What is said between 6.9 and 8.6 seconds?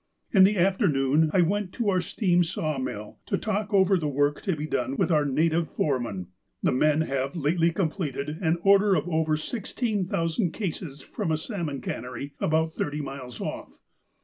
have lately completed an